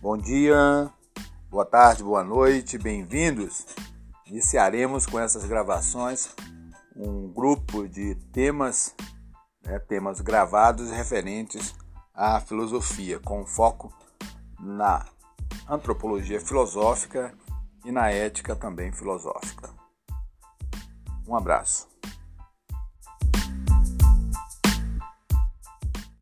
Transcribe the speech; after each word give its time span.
Bom 0.00 0.16
dia, 0.16 0.88
boa 1.50 1.64
tarde, 1.64 2.04
boa 2.04 2.22
noite, 2.22 2.78
bem-vindos. 2.78 3.66
Iniciaremos 4.26 5.06
com 5.06 5.18
essas 5.18 5.44
gravações 5.44 6.28
um 6.94 7.26
grupo 7.32 7.88
de 7.88 8.14
temas, 8.32 8.94
né, 9.60 9.76
temas 9.80 10.20
gravados 10.20 10.92
referentes 10.92 11.74
à 12.14 12.38
filosofia, 12.38 13.18
com 13.18 13.44
foco 13.44 13.92
na 14.60 15.04
antropologia 15.68 16.40
filosófica 16.40 17.34
e 17.84 17.90
na 17.90 18.08
ética 18.08 18.54
também 18.54 18.92
filosófica. 18.92 19.68
Um 21.26 21.34
abraço. 21.34 21.88